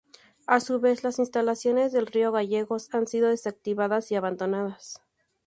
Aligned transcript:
A 0.47 0.59
su 0.61 0.79
vez, 0.79 1.03
las 1.03 1.19
instalaciones 1.19 1.91
de 1.91 2.01
Río 2.01 2.31
Gallegos 2.31 2.89
han 2.91 3.05
sido 3.05 3.29
desactivadas 3.29 4.11
y 4.11 4.15
abandonadas. 4.15 4.99